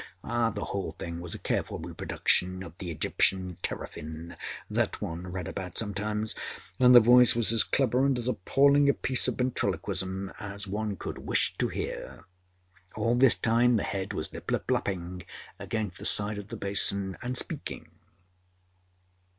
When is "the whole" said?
0.23-0.93